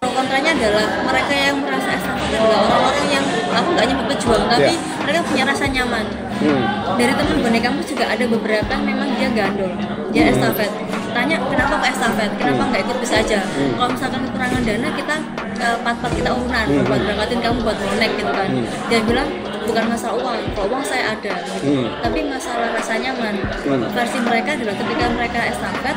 [0.00, 5.00] Kontranya adalah mereka yang merasa estafet adalah orang-orang yang aku nggak nyebut pejuang tapi Ya.
[5.00, 6.04] mereka punya rasa nyaman
[6.44, 6.60] Hmm.
[6.92, 9.72] dari teman bonek kampus juga ada beberapa yang memang dia gandol
[10.12, 10.32] dia Hmm.
[10.36, 10.68] estafet
[11.10, 13.72] tanya kenapa kok estafet kenapa nggak ikut bisa aja Hmm.
[13.80, 15.16] kalau misalkan kekurangan dana kita
[15.56, 16.84] eh, pat-pat kita urunan Hmm.
[16.84, 18.64] buat berangkatin kamu buat bonek gitu kan Hmm.
[18.92, 19.28] dia bilang
[19.70, 21.52] bukan masalah uang kalau uang saya ada gitu.
[21.62, 21.86] Hmm.
[22.00, 23.86] tapi masalah rasa nyaman Hmm.
[23.88, 25.96] versi mereka adalah ketika mereka estafet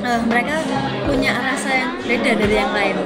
[0.00, 0.54] eh, mereka
[1.02, 2.96] punya rasa yang beda dari yang lain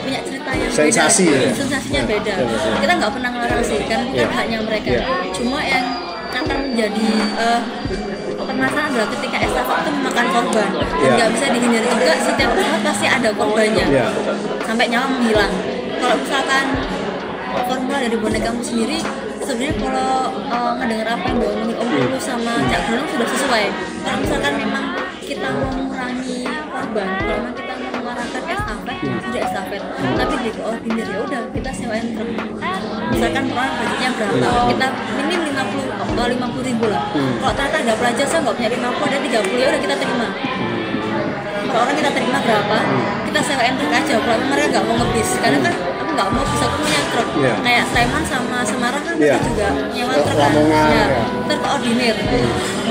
[0.00, 1.52] punya cerita yang Sensasi beda ya?
[1.52, 2.68] sensasinya Ya, beda sensasi.
[2.80, 4.24] kita nggak pernah ngelarang sih kan itu Ya.
[4.24, 5.02] kan haknya mereka Ya.
[5.30, 5.86] cuma yang
[6.30, 7.60] akan menjadi eh,
[8.40, 11.12] permasalahan adalah ketika estafet itu memakan korban dan Ya.
[11.14, 14.06] nggak bisa dihindari juga setiap pesawat pasti ada korbannya Ya.
[14.64, 15.52] sampai nyawa menghilang
[15.96, 16.64] kalau misalkan
[17.66, 18.98] formula dari bonek kamu sendiri
[19.50, 20.12] sebenarnya kalau
[20.46, 23.64] eh, ngedenger apa yang diomongin Om Lulu sama Cak Brunung sudah sesuai.
[24.06, 24.84] Kalau misalkan memang
[25.18, 29.82] kita mau mengurangi korban kalau memang kita mau mengarahkan estafet sudah estafet.
[29.90, 32.30] Tapi di koordinir ya udah kita sewain truk
[33.10, 34.86] misalkan per orang budgetnya berapa kita
[35.18, 37.02] minim 50 atau 50 ribu lah.
[37.10, 40.28] Kalau ternyata ada pelajar saya nggak punya 50 ada 30 ya udah kita terima.
[41.70, 42.78] Kalau orang kita terima berapa
[43.26, 44.14] kita sewain truk aja.
[44.14, 45.74] Kalau mereka nggak mau ngebis karena kan
[46.20, 47.28] nggak mau bisa punya truk.
[47.40, 47.54] Iya.
[47.64, 50.52] kayak Sleman sama Semarang kan mereka juga nyewa truk kan.
[50.92, 51.22] Ya, ya.
[51.48, 52.16] terkoordinir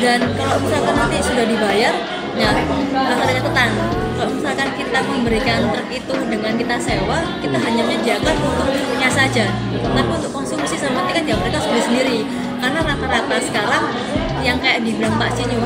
[0.02, 1.94] dan kalau misalkan nanti sudah dibayar
[2.34, 3.70] ya ada catatan
[4.18, 9.46] kalau misalkan kita memberikan truk itu dengan kita sewa kita hanya menyediakan untuk punya saja.
[9.70, 12.18] Tapi untuk konsumsi sama nanti kan ya mereka sendiri sendiri.
[12.60, 13.84] Karena rata-rata sekarang
[14.44, 15.64] yang kayak dibilang Pak Cinyo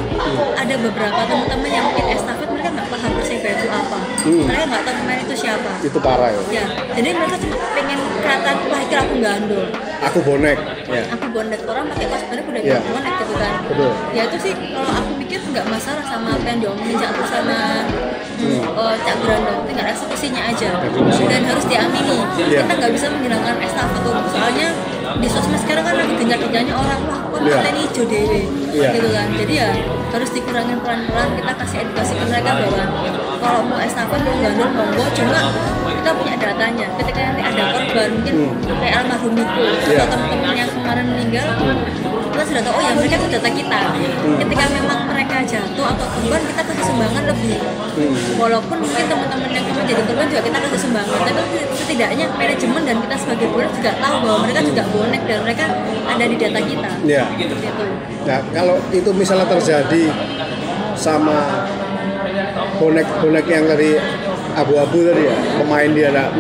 [0.54, 4.44] ada beberapa teman-teman yang mungkin estafet mereka nggak paham Persebaya itu apa Hmm.
[4.48, 6.42] mereka nggak tahu pemain itu siapa Itu parah ya.
[6.50, 9.66] ya jadi mereka cuma pengen kelihatan wah kira aku gandul
[10.04, 10.58] Aku bonek.
[10.88, 11.04] Ya.
[11.12, 13.92] aku bondet orang pakai bondet udah bilang bonet gitu kan Betul.
[14.12, 16.96] ya itu sih kalau aku pikir nggak masalah sama apa yang diomongin
[17.28, 17.60] sama
[18.44, 20.70] hmm, oh, Cak Brando tinggal eksekusinya aja.
[21.24, 22.18] Dan harus diamini.
[22.36, 22.60] Iya.
[22.64, 24.68] kita nggak bisa menghilangkan estafet tuh soalnya
[25.14, 27.56] di sosmed sekarang kan lagi gencar-gencarnya orang wah kok Iya.
[27.56, 28.40] kita ini hijau dewe
[28.74, 28.90] Iya.
[28.92, 29.28] gitu kan.
[29.34, 29.70] Jadi ya
[30.10, 31.28] harus dikurangin pelan-pelan.
[31.34, 32.86] Kita kasih edukasi ke mereka bahwa
[33.40, 35.40] kalau mau estafet mau gandul monggo cuma
[35.94, 36.88] kita punya datanya.
[36.98, 38.36] Ketika nanti ada korban mungkin
[38.80, 39.88] kayak almarhum Niko Hmm.
[39.88, 40.02] Iya.
[40.02, 41.48] atau teman-teman yang kemarin meninggal
[42.34, 44.40] kita sudah tahu oh ya mereka itu data kita Hmm.
[44.40, 47.60] ketika memang mereka jatuh atau korban kita kasih sumbangan lebih
[47.94, 48.16] Hmm.
[48.36, 51.42] walaupun mungkin teman-teman yang kemarin jadi korban juga kita kasih sumbangan tapi
[51.74, 55.66] setidaknya manajemen dan kita sebagai bonek juga tahu bahwa mereka juga bonek dan mereka
[56.04, 57.24] ada di data kita Ya.
[57.36, 57.56] gitu
[58.24, 60.08] Nah, kalau itu misalnya terjadi
[60.96, 61.68] sama
[62.80, 64.00] bonek-bonek yang dari
[64.54, 66.32] abu-abu tadi ya, pemain dia ada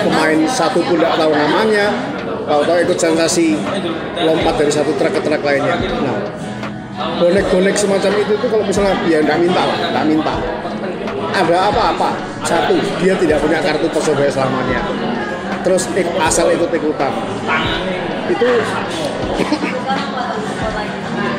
[0.00, 1.86] pemain satu pun tidak tahu namanya,
[2.46, 3.58] tahu-tahu ikut sensasi
[4.22, 5.76] lompat dari satu truk ke truk lainnya.
[5.76, 6.18] Nah,
[7.18, 10.34] bonek-bonek semacam itu tuh kalau misalnya ya nggak minta nggak minta.
[11.36, 12.10] Ada apa-apa,
[12.46, 14.80] satu dia tidak punya kartu persebaya selamanya.
[15.66, 17.12] Terus ik- asal ikut-ikutan.
[18.30, 18.48] Itu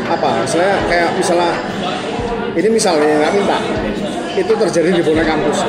[0.07, 1.51] apa misalnya kayak misalnya
[2.55, 3.57] ini misalnya nggak minta
[4.39, 5.67] itu terjadi di bonek kampus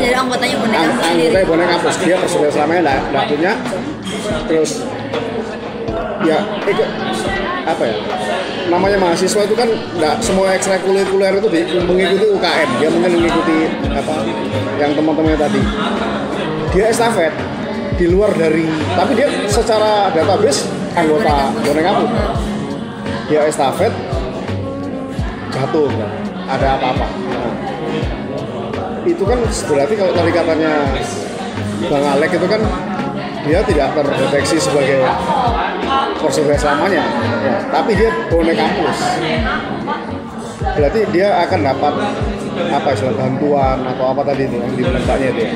[0.00, 1.28] jadi anggotanya bonek Ang kamu sendiri.
[1.28, 3.52] anggota bonek kampus dia persebaya selamanya nggak nggak punya.
[4.48, 4.70] Terus
[6.20, 6.38] ya
[6.68, 6.88] ikut
[7.60, 7.96] apa ya
[8.68, 13.56] namanya mahasiswa itu kan nggak semua ekstrakurikuler itu di, mengikuti UKM dia mungkin mengikuti
[13.92, 14.14] apa
[14.80, 15.60] yang teman-temannya tadi.
[16.70, 17.34] Dia estafet
[17.98, 18.64] di luar dari
[18.96, 20.64] tapi dia secara database
[20.96, 22.10] anggota bonek kampus
[23.28, 23.92] dia estafet
[25.50, 25.90] jatuh
[26.50, 27.06] ada apa-apa.
[27.06, 27.52] Nah,
[29.06, 30.72] itu kan berarti kalau tadi katanya
[31.88, 32.60] Bang Alek itu kan
[33.40, 35.00] dia tidak terdeteksi sebagai
[36.20, 37.04] persebaya selamanya.
[37.40, 38.98] Ya, tapi dia bonek kampus.
[40.76, 41.94] Berarti dia akan dapat
[42.68, 45.52] apa istilah bantuan atau apa tadi itu yang dibilang mbaknya itu ya?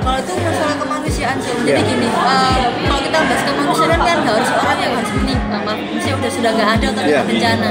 [0.00, 1.52] Kalau itu masalah kemanusiaan sih.
[1.64, 1.80] Jadi Iya.
[1.80, 6.50] gini eh, kalau kita bahas kemanusiaan kan harus orang yang harus meninggal manusia udah sudah
[6.52, 7.20] nggak ada atau Iya.
[7.24, 7.68] bencana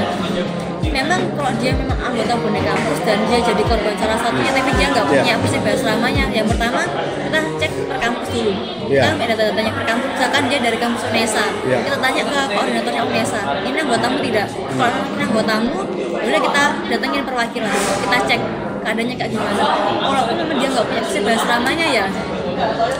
[1.10, 4.86] memang kalau dia memang anggota bonek kampus dan dia jadi korban salah satunya tapi dia
[4.94, 6.24] nggak punya persebaya selamanya.
[6.30, 6.80] Yang pertama
[7.26, 8.52] kita cek per kampus dulu.
[8.90, 9.02] Iya.
[9.02, 10.08] kita ada data-datanya per kampus.
[10.14, 11.44] Misalkan dia dari kampus UNESA.
[11.66, 11.78] Iya.
[11.82, 14.46] kita tanya ke koordinatornya UNESA ini anggotamu tidak?
[14.54, 15.76] Kalau ini anggotamu
[16.14, 16.64] udah kita
[16.94, 17.78] datengin perwakilan.
[18.06, 18.40] Kita cek
[18.86, 19.62] keadaannya kayak gimana.
[19.98, 22.06] Kalau memang dia nggak punya persebaya selamanya ya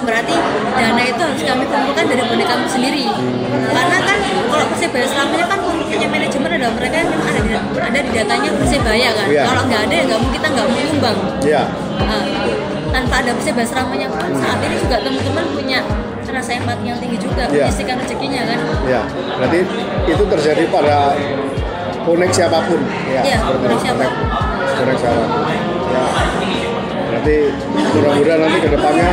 [0.01, 0.35] berarti
[0.73, 3.05] dana itu harus kami kumpulkan dari bonek kamu sendiri.
[3.71, 4.19] Karena kan
[4.51, 8.51] kalau persebaya selamanya kan punya manajemen ada mereka yang memang ada di, ada di datanya
[8.55, 9.27] persebaya kan.
[9.29, 9.43] Iya.
[9.45, 11.19] kalau nggak ada ya nggak mungkin kita nggak mau nyumbang.
[11.45, 11.63] Ya
[12.01, 12.25] Nah,
[12.91, 15.81] tanpa ada persebaya selamanya pun saat ini juga teman-teman punya
[16.31, 17.67] rasa empati yang tinggi juga Iya.
[17.67, 18.59] menyisihkan rezekinya kan.
[18.87, 19.03] Ya
[19.37, 19.59] berarti
[20.07, 21.13] itu terjadi pada
[22.01, 22.81] bonek siapa pun.
[23.07, 24.27] Ya Iya, seperti bonek siapa pun.
[24.79, 25.43] bonek siapa pun
[25.91, 26.05] ya
[27.21, 27.53] nanti
[27.93, 29.05] mudah-mudahan nanti ke depannya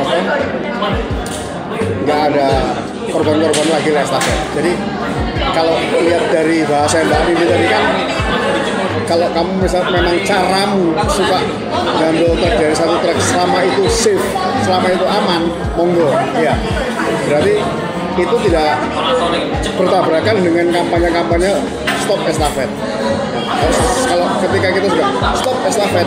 [0.00, 0.16] apa?
[2.00, 2.48] Nggak ada
[3.12, 4.72] korban-korban lagi lah estafet jadi
[5.52, 7.84] kalau lihat dari bahasa Mbak Nini tadi kan
[9.04, 11.38] kalau kamu misal memang caramu suka
[12.00, 14.26] ngambil truk dari satu truk selama itu safe
[14.64, 15.42] selama itu aman
[15.76, 16.08] monggo.
[16.40, 16.56] Ya
[17.28, 17.60] berarti
[18.16, 18.80] itu tidak
[19.76, 21.52] bertabrakan dengan kampanye-kampanye
[22.10, 22.66] stop estafet.
[24.10, 25.08] Kalau ketika kita sudah
[25.38, 26.06] stop estafet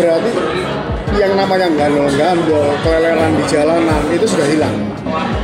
[0.00, 0.32] berarti
[1.20, 4.72] yang namanya gandol-gandol keleleran di jalanan itu sudah hilang.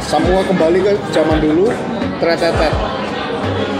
[0.00, 1.68] Semua kembali ke zaman dulu
[2.16, 2.72] tretetet.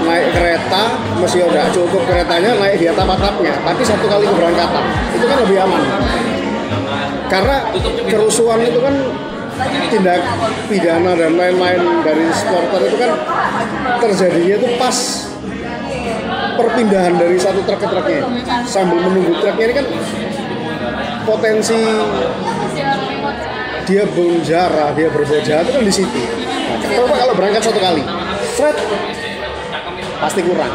[0.05, 0.93] Naik kereta
[1.25, 4.85] masih udah cukup keretanya naik di atap-atapnya tapi satu kali keberangkatan
[5.17, 5.83] itu kan lebih aman.
[7.33, 7.57] Karena
[8.13, 8.93] kerusuhan itu kan
[9.89, 10.21] tindak
[10.69, 13.13] pidana dan lain-lain dari supporter itu kan
[14.05, 14.97] terjadinya itu pas
[16.59, 18.21] perpindahan dari satu truk ke truknya
[18.67, 19.87] sambil menunggu truknya ini kan
[21.23, 21.81] potensi
[23.89, 26.21] dia berjarah, dia berbuat jahat itu kan di situ.
[26.21, 28.05] Nah, coba kalau berangkat satu kali,
[28.53, 28.77] Fred
[30.21, 30.73] pasti kurang.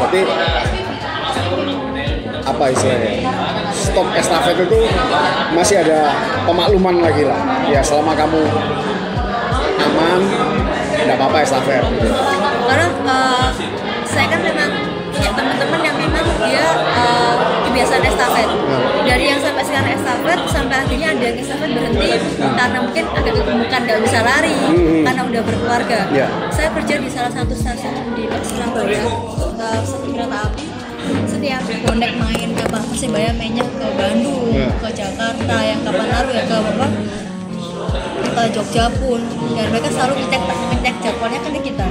[0.00, 0.20] Berarti
[2.48, 3.12] apa istilahnya?
[3.76, 4.80] Stop estafet itu
[5.52, 6.16] masih ada
[6.48, 7.40] pemakluman lagi lah.
[7.68, 8.40] Ya selama kamu
[9.84, 10.20] aman,
[10.96, 11.84] tidak apa-apa estafet.
[12.64, 13.20] Karena
[14.14, 14.70] saya kan memang
[15.10, 17.34] punya teman-teman yang memang dia eh,
[17.66, 18.48] kebiasaan estafet.
[19.04, 22.08] Dari yang sampai sekarang estafet sampai akhirnya ada yang estafet berhenti
[22.40, 24.58] karena mungkin agak kegemukan nggak bisa lari
[25.02, 25.98] karena udah berkeluarga.
[26.10, 26.26] Iya.
[26.50, 29.80] saya kerja di salah satu stasiun di Surabaya eh,
[30.14, 30.66] kereta api.
[31.28, 34.72] Setiap bonek main ke Persibaya mainnya ke Bandung Iya.
[34.80, 36.86] ke Jakarta yang kapan lalu ya ke apa?
[38.24, 39.20] Ke Jogja pun.
[39.52, 41.83] Dan mereka selalu ngecek ngecek jadwalnya kan di kita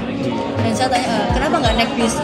[0.84, 2.16] saya tanya "Eh, kenapa nggak naik bis?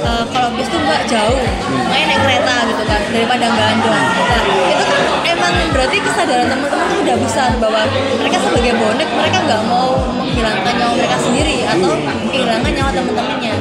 [0.00, 1.36] Eh, kalau bis tuh nggak jauh
[1.84, 7.16] makanya naik kereta gitu kan daripada gandong nah itu kan emang berarti kesadaran teman-teman udah
[7.20, 7.82] besar bahwa
[8.16, 11.92] mereka sebagai bonek mereka nggak mau menghilangkan nyawa mereka sendiri atau
[12.32, 13.54] kehilangan nyawa teman-temannya.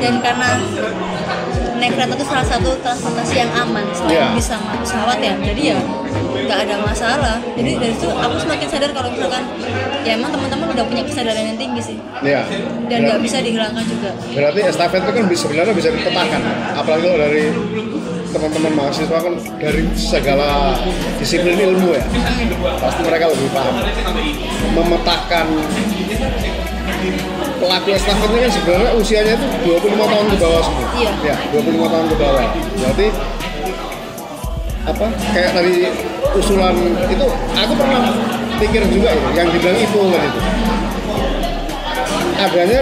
[0.00, 0.50] Dan karena
[1.80, 4.26] naik kereta itu salah satu transportasi yang aman selain Iya.
[4.32, 5.78] bisa sama pesawat ya jadi ya
[6.40, 9.44] nggak ada masalah jadi dari situ aku semakin sadar kalau misalkan
[10.02, 12.44] ya emang teman-teman udah punya kesadaran yang tinggi sih Ya.
[12.86, 16.40] dan nggak bisa dihilangkan juga Berarti estafet itu kan bisa, sebenarnya bisa dipetakan.
[16.74, 17.44] Apalagi kalau dari
[18.30, 20.78] teman-teman mahasiswa kan dari segala
[21.16, 22.04] disiplin ilmu ya.
[22.78, 23.74] Pasti mereka lebih paham.
[24.70, 25.46] Memetakan
[27.60, 29.46] pelaku estafet ini kan sebenarnya usianya itu
[29.76, 30.86] 25 tahun ke bawah semua.
[30.96, 31.12] Iya.
[31.20, 32.44] Ya, 25 tahun ke bawah.
[32.80, 33.06] Berarti
[34.80, 35.74] apa kayak tadi
[36.32, 38.02] usulan itu aku pernah
[38.56, 40.40] pikir juga itu yang dibilang itu kan itu
[42.40, 42.80] adanya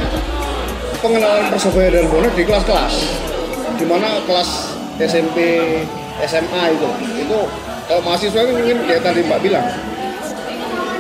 [1.03, 2.95] pengenalan persebaya dan bonek di kelas-kelas
[3.79, 5.39] di mana kelas SMP
[6.23, 6.89] SMA itu
[7.19, 7.39] itu
[7.91, 9.67] kalau mahasiswa itu mungkin kayak tadi Mbak bilang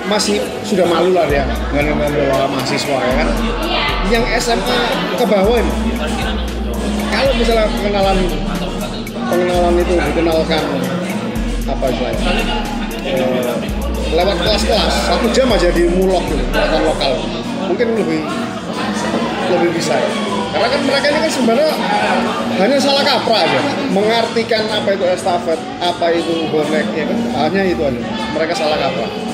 [0.09, 3.29] masih sudah malu lah dia dengan dengan mahasiswa ya kan?
[4.09, 4.81] Yang SMA
[5.21, 5.73] ke bawah ini
[7.13, 8.19] kalau misalnya pengenalan
[9.29, 10.63] pengenalan itu dikenalkan
[11.69, 12.25] apa istilahnya?
[13.05, 13.57] Eh,
[14.17, 16.45] lewat kelas-kelas satu jam aja di mulok gitu
[16.89, 17.13] lokal.
[17.69, 18.21] Mungkin lebih
[19.49, 20.11] lebih bisa ya.
[20.49, 21.73] Karena kan mereka ini kan sebenarnya
[22.57, 23.61] hanya salah kaprah aja
[23.93, 27.19] mengartikan apa itu estafet apa itu bonek ya kan?
[27.45, 28.01] Hanya itu aja
[28.33, 29.28] mereka salah kaprah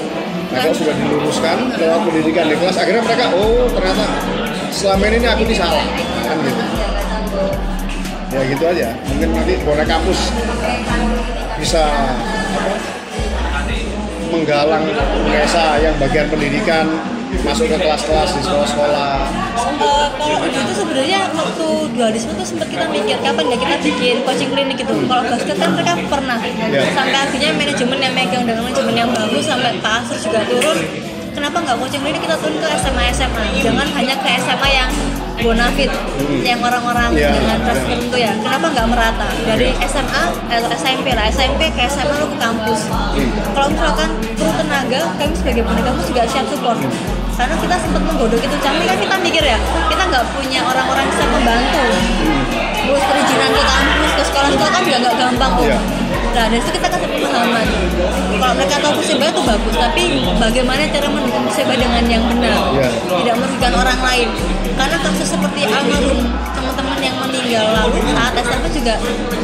[0.55, 2.77] kalau sudah diluruskan lewat pendidikan di kelas.
[2.79, 4.07] Akhirnya mereka oh ternyata
[4.71, 5.85] selama ini aku ini salah
[6.25, 6.65] kan gitu.
[8.35, 8.87] Ya gitu aja.
[9.11, 10.21] Mungkin nanti bonek kampus
[11.59, 11.83] bisa
[12.59, 12.77] apa,
[14.35, 14.85] menggalang
[15.23, 16.87] UNESA yang bagian pendidikan
[17.41, 19.15] masuk ke kelas-kelas di sekolah-sekolah
[19.75, 24.17] Eh, kalau waktu itu sebenarnya waktu dualisme tuh sempat kita mikir kapan ya kita bikin
[24.23, 24.93] coaching klinik gitu.
[25.05, 26.81] Kalau basket kan mereka pernah Ya.
[26.91, 30.79] sampai akhirnya manajemen yang megang dengan manajemen yang bagus sampai Pak Asur juga turun.
[31.35, 33.45] Kenapa nggak coaching klinik kita turun ke SMA SMA?
[33.61, 34.91] Jangan hanya ke SMA yang
[35.37, 35.91] bonafit,
[36.41, 37.85] yang orang-orang Ya, dengan ras ya.
[37.85, 38.33] tertentu ya.
[38.39, 42.81] Kenapa nggak merata dari SMA atau SMP lah, SMP ke SMA lu ke kampus.
[43.51, 46.79] Kalau misalkan perlu tenaga, kami sebagai kampus juga siap support
[47.35, 49.59] karena kita sempat menggodok itu kami kan kita mikir ya
[49.91, 51.83] kita nggak punya orang-orang yang bisa membantu.
[52.85, 55.67] Terus perizinan ke kampus ke sekolah-sekolah kan juga nggak gampang tuh.
[55.67, 55.79] Iya.
[56.35, 57.67] nah dari situ kita kasih pemahaman.
[58.43, 60.03] Kalau mereka tahu persebaya itu bagus tapi
[60.35, 62.59] bagaimana cara mendukung persebaya dengan yang benar?
[62.75, 62.89] Iya.
[63.23, 64.29] tidak merugikan orang lain.
[64.75, 68.95] Karena kasus seperti almarhum teman-teman yang meninggal lalu saat SMP juga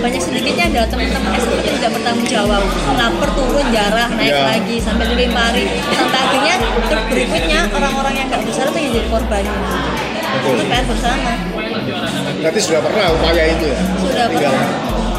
[0.02, 2.62] banyak sedikitnya ada teman-teman SMP yang tidak bertanggung jawab.
[2.99, 4.42] Lapar turun jarah naik Iya.
[4.47, 6.23] lagi sampai dilimpari sampai
[7.20, 9.60] berikutnya orang-orang yang nggak besar itu yang jadi korbannya
[10.30, 10.54] Betul.
[10.56, 11.32] itu PR bersama
[12.40, 13.80] Berarti sudah pernah upaya itu ya?
[14.00, 14.54] Sudah Tinggal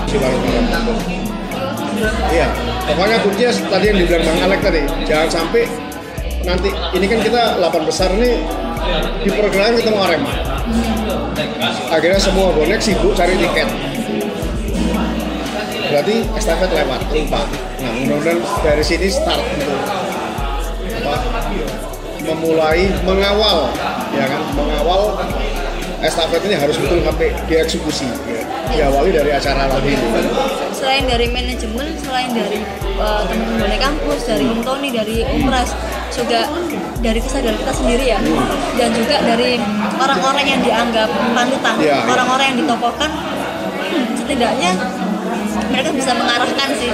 [0.10, 1.00] si warung-warung.
[2.34, 2.48] Iya,
[2.89, 5.70] pokoknya kuncinya tadi yang dibilang Bang Alek tadi, jangan sampai
[6.41, 8.41] nanti ini kan kita 8 besar nih
[9.22, 10.34] di pergelangan ketemu Arema.
[11.93, 13.70] Akhirnya semua bonek sibuk cari tiket.
[15.93, 17.46] Berarti estafet lewat, lupa.
[17.84, 20.00] Nah, mudah-mudahan dari sini start gitu.
[22.32, 23.68] Memulai mengawal,
[24.16, 25.20] ya kan, mengawal
[26.00, 28.08] estafet ini harus betul sampai dieksekusi.
[28.26, 28.42] Ya.
[28.72, 30.08] Diawali dari acara tadi itu.
[30.72, 32.64] selain dari manajemen selain dari
[32.96, 35.76] uh, teman-teman dari kampus dari Om Tony dari Om Pras
[36.10, 36.48] juga
[36.98, 38.20] dari kesadaran kita sendiri ya
[38.76, 39.60] dan juga dari
[39.94, 42.02] orang-orang yang dianggap panutan Iya.
[42.08, 43.12] orang-orang yang ditokohkan
[44.16, 44.72] setidaknya
[45.72, 46.92] mereka bisa mengarahkan sih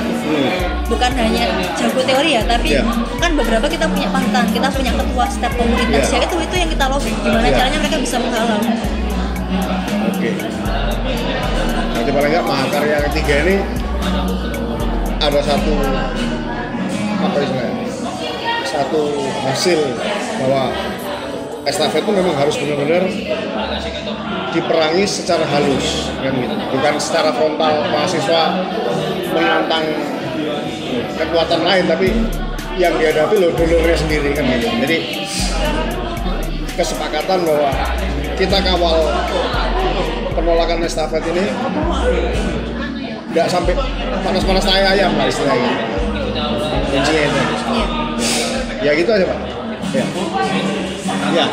[0.88, 2.84] bukan hanya jago teori ya tapi Iya.
[3.17, 6.15] kan beberapa kita punya panutan kita punya ketua setiap komunitas Iya.
[6.15, 7.55] ya itu itu yang kita lobby gimana Iya.
[7.57, 8.60] caranya mereka bisa menghalau
[10.07, 10.29] Oke.
[11.93, 13.55] Nanti paling nggak mahakarya ketiga ini
[15.17, 15.74] ada satu
[17.17, 17.86] apa istilahnya?
[18.63, 19.01] Satu
[19.41, 19.79] hasil
[20.38, 20.63] bahwa
[21.67, 23.03] estafet itu memang harus benar-benar
[24.55, 26.55] diperangi secara halus kan gitu.
[26.74, 28.41] Bukan secara frontal mahasiswa
[29.36, 29.86] menantang
[31.19, 32.07] kekuatan lain tapi
[32.79, 34.67] yang dihadapi loh donornya sendiri kan gitu.
[34.88, 34.97] Jadi
[36.77, 37.71] kesepakatan bahwa
[38.38, 38.97] kita kawal
[40.38, 41.50] penolakan estafet ini
[43.33, 43.74] nggak sampai
[44.21, 45.71] panas-panas tai ayam lah istilahnya
[46.88, 47.39] kuncinya itu
[48.77, 48.93] Iya.
[48.93, 49.39] ya gitu aja pak
[49.97, 50.05] ya
[51.36, 51.46] ya